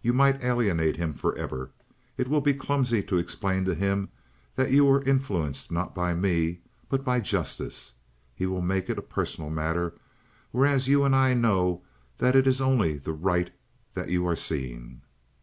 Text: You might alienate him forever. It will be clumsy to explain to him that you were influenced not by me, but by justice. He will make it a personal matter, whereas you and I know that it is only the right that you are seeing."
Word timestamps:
You 0.00 0.14
might 0.14 0.42
alienate 0.42 0.96
him 0.96 1.12
forever. 1.12 1.68
It 2.16 2.26
will 2.26 2.40
be 2.40 2.54
clumsy 2.54 3.02
to 3.02 3.18
explain 3.18 3.66
to 3.66 3.74
him 3.74 4.08
that 4.56 4.70
you 4.70 4.86
were 4.86 5.02
influenced 5.02 5.70
not 5.70 5.94
by 5.94 6.14
me, 6.14 6.60
but 6.88 7.04
by 7.04 7.20
justice. 7.20 7.92
He 8.34 8.46
will 8.46 8.62
make 8.62 8.88
it 8.88 8.96
a 8.96 9.02
personal 9.02 9.50
matter, 9.50 9.92
whereas 10.52 10.88
you 10.88 11.04
and 11.04 11.14
I 11.14 11.34
know 11.34 11.82
that 12.16 12.34
it 12.34 12.46
is 12.46 12.62
only 12.62 12.96
the 12.96 13.12
right 13.12 13.50
that 13.92 14.08
you 14.08 14.26
are 14.26 14.36
seeing." 14.36 15.02